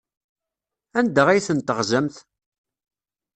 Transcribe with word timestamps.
Anda 0.99 1.23
ay 1.29 1.41
tent-teɣzamt? 1.47 2.15